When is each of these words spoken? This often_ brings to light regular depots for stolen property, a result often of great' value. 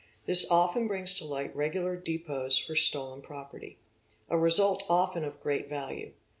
This 0.25 0.49
often_ 0.49 0.85
brings 0.87 1.13
to 1.19 1.25
light 1.25 1.55
regular 1.55 1.95
depots 1.95 2.57
for 2.57 2.75
stolen 2.75 3.21
property, 3.21 3.77
a 4.29 4.37
result 4.39 4.83
often 4.89 5.23
of 5.23 5.39
great' 5.39 5.69
value. 5.69 6.13